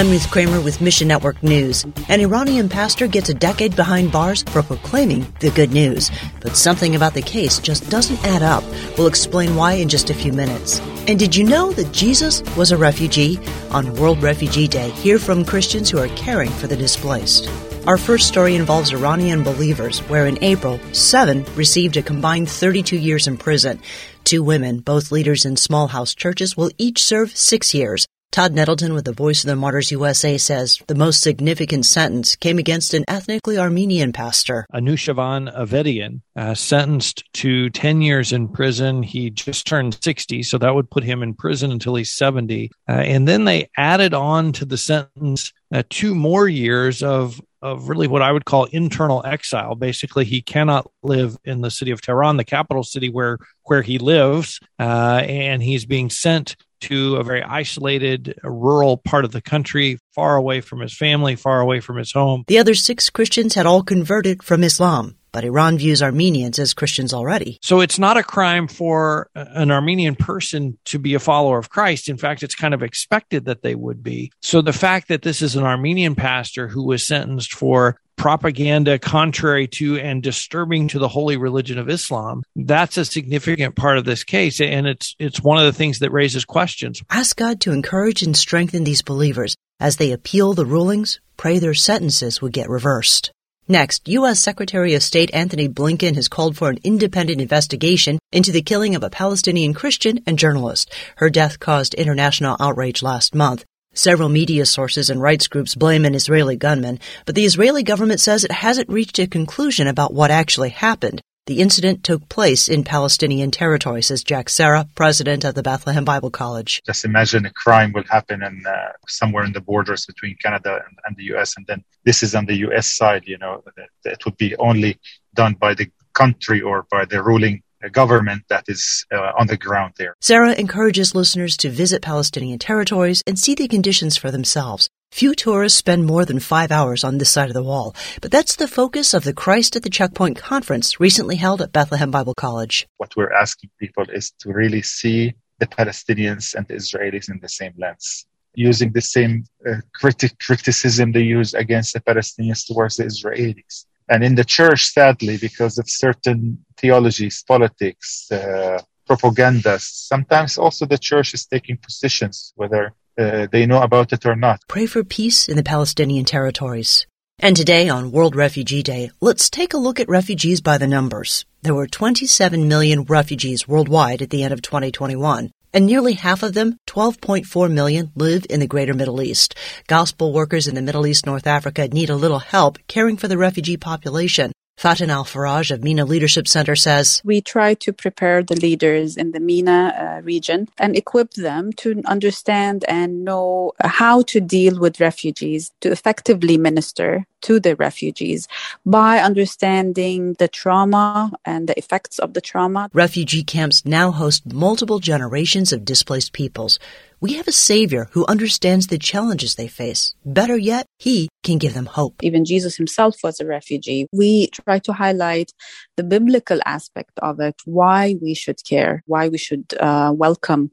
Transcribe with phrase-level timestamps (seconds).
[0.00, 1.84] I'm Ruth Kramer with Mission Network News.
[2.08, 6.10] An Iranian pastor gets a decade behind bars for proclaiming the good news.
[6.40, 8.64] But something about the case just doesn't add up.
[8.96, 10.80] We'll explain why in just a few minutes.
[11.06, 13.38] And did you know that Jesus was a refugee?
[13.72, 17.50] On World Refugee Day, hear from Christians who are caring for the displaced.
[17.86, 23.26] Our first story involves Iranian believers, where in April, seven received a combined 32 years
[23.26, 23.78] in prison.
[24.24, 28.06] Two women, both leaders in small house churches, will each serve six years.
[28.32, 32.58] Todd Nettleton with the Voice of the Martyrs USA says the most significant sentence came
[32.58, 34.66] against an ethnically Armenian pastor.
[34.72, 39.02] Anushavan Avedian, uh, sentenced to 10 years in prison.
[39.02, 42.70] He just turned 60, so that would put him in prison until he's 70.
[42.88, 47.90] Uh, and then they added on to the sentence uh, two more years of of
[47.90, 49.74] really what I would call internal exile.
[49.74, 53.98] Basically, he cannot live in the city of Tehran, the capital city where where he
[53.98, 59.98] lives, uh, and he's being sent to a very isolated rural part of the country,
[60.14, 62.44] far away from his family, far away from his home.
[62.46, 65.16] The other six Christians had all converted from Islam.
[65.32, 67.58] But Iran views Armenians as Christians already.
[67.62, 71.70] So it's not a crime for uh, an Armenian person to be a follower of
[71.70, 72.08] Christ.
[72.08, 74.32] In fact, it's kind of expected that they would be.
[74.42, 79.66] So the fact that this is an Armenian pastor who was sentenced for propaganda contrary
[79.66, 82.42] to and disturbing to the holy religion of Islam.
[82.54, 84.60] That's a significant part of this case.
[84.60, 87.02] And it's, it's one of the things that raises questions.
[87.08, 91.72] Ask God to encourage and strengthen these believers as they appeal the rulings, pray their
[91.72, 93.32] sentences would get reversed.
[93.66, 94.38] Next, U.S.
[94.38, 99.02] Secretary of State Antony Blinken has called for an independent investigation into the killing of
[99.02, 100.92] a Palestinian Christian and journalist.
[101.16, 103.64] Her death caused international outrage last month.
[103.94, 108.44] Several media sources and rights groups blame an Israeli gunman, but the Israeli government says
[108.44, 111.20] it hasn't reached a conclusion about what actually happened.
[111.46, 116.30] The incident took place in Palestinian territory, says Jack Sara, president of the Bethlehem Bible
[116.30, 116.80] College.
[116.86, 120.96] Just imagine a crime will happen in uh, somewhere in the borders between Canada and,
[121.06, 122.96] and, the U.S., and then this is on the U.S.
[122.96, 123.24] side.
[123.26, 123.64] You know,
[124.04, 125.00] it would be only
[125.34, 129.94] done by the country or by the ruling government that is uh, on the ground
[129.96, 130.14] there.
[130.20, 134.90] Sara encourages listeners to visit Palestinian territories and see the conditions for themselves.
[135.12, 138.56] Few tourists spend more than five hours on this side of the wall, but that's
[138.56, 142.86] the focus of the Christ at the Checkpoint conference recently held at Bethlehem Bible College.
[142.98, 147.48] What we're asking people is to really see the Palestinians and the Israelis in the
[147.48, 153.04] same lens, using the same uh, critic, criticism they use against the Palestinians towards the
[153.04, 153.86] Israelis.
[154.10, 160.98] And in the church, sadly, because of certain theologies, politics, uh, propaganda, sometimes also the
[160.98, 164.60] church is taking positions, whether uh, they know about it or not.
[164.66, 167.06] Pray for peace in the Palestinian territories.
[167.38, 171.46] And today, on World Refugee Day, let's take a look at refugees by the numbers.
[171.62, 176.54] There were 27 million refugees worldwide at the end of 2021 and nearly half of
[176.54, 179.54] them, 12.4 million, live in the greater Middle East.
[179.86, 183.38] Gospel workers in the Middle East, North Africa need a little help caring for the
[183.38, 184.52] refugee population.
[184.80, 189.32] Fatin Al Faraj of MENA Leadership Center says We try to prepare the leaders in
[189.32, 194.98] the MENA uh, region and equip them to understand and know how to deal with
[194.98, 198.48] refugees, to effectively minister to the refugees
[198.86, 202.88] by understanding the trauma and the effects of the trauma.
[202.94, 206.78] Refugee camps now host multiple generations of displaced peoples.
[207.22, 210.14] We have a Savior who understands the challenges they face.
[210.24, 212.14] Better yet, He can give them hope.
[212.22, 214.06] Even Jesus himself was a refugee.
[214.10, 215.52] We try to highlight
[215.98, 220.70] the biblical aspect of it, why we should care, why we should uh, welcome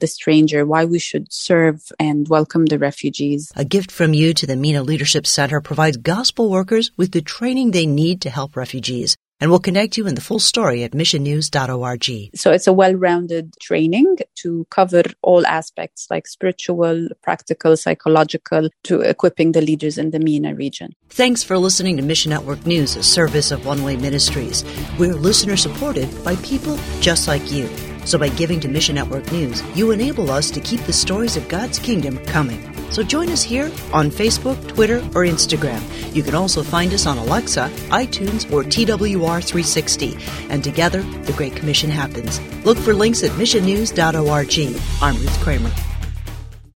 [0.00, 3.52] the stranger, why we should serve and welcome the refugees.
[3.54, 7.72] A gift from you to the MENA Leadership Center provides gospel workers with the training
[7.72, 12.30] they need to help refugees and we'll connect you in the full story at missionnews.org.
[12.34, 19.52] So it's a well-rounded training to cover all aspects like spiritual, practical, psychological to equipping
[19.52, 20.94] the leaders in the MENA region.
[21.08, 24.64] Thanks for listening to Mission Network News, a service of One Way Ministries.
[24.98, 27.68] We're listener supported by people just like you.
[28.04, 31.48] So by giving to Mission Network News, you enable us to keep the stories of
[31.48, 32.79] God's kingdom coming.
[32.90, 35.80] So join us here on Facebook, Twitter, or Instagram.
[36.14, 40.50] You can also find us on Alexa, iTunes, or TWR360.
[40.50, 42.40] And together, the Great Commission happens.
[42.64, 44.82] Look for links at missionnews.org.
[45.02, 45.89] I'm Ruth Kramer.